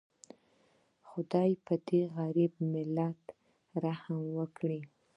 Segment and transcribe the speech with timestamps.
[1.09, 3.21] خدایه پدې غریب ملت
[3.83, 4.81] رحم وکړي